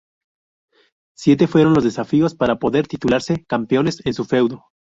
Siete 1.15 1.45
fueron 1.47 1.75
los 1.75 1.83
desafíos 1.83 2.33
para 2.33 2.57
poder 2.57 2.87
titularse 2.87 3.45
campeones 3.45 4.03
en 4.03 4.15
su 4.15 4.25
feudo. 4.25 4.63